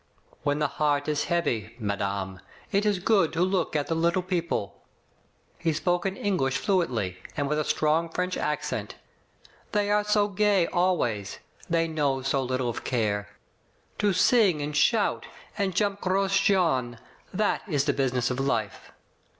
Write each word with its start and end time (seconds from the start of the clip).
"When 0.41 0.57
the 0.57 0.65
heart 0.67 1.07
is 1.07 1.25
heavy, 1.25 1.75
madame, 1.77 2.39
it 2.71 2.87
is 2.87 2.97
good 2.97 3.31
to 3.33 3.43
look 3.43 3.75
at 3.75 3.85
the 3.85 3.93
little 3.93 4.23
people. 4.23 4.81
He 5.59 5.73
spoke 5.73 6.07
in 6.07 6.17
Eng 6.17 6.37
lish 6.37 6.57
fluently, 6.57 7.19
and 7.37 7.47
with 7.47 7.59
a 7.59 7.63
strong 7.63 8.09
French 8.09 8.35
accent. 8.35 8.95
"They 9.73 9.91
are 9.91 10.03
so 10.03 10.27
gay 10.27 10.65
always. 10.65 11.37
They 11.69 11.87
know 11.87 12.23
so 12.23 12.41
little 12.41 12.67
of 12.67 12.83
care. 12.83 13.29
To 13.99 14.11
sing 14.11 14.59
and 14.59 14.75
shout, 14.75 15.27
and 15.55 15.75
jump 15.75 16.01
Gros 16.01 16.35
Jean, 16.39 16.97
that 17.31 17.61
is 17.67 17.85
the 17.85 17.93
business 17.93 18.31
of 18.31 18.39
life. 18.39 18.91